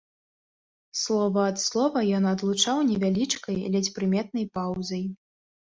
Слова 1.01 1.43
ад 1.51 1.57
слова 1.65 1.99
ён 2.21 2.31
адлучаў 2.33 2.83
невялічкай, 2.89 3.61
ледзь 3.77 3.95
прыметнай 4.01 4.45
паўзай. 4.59 5.11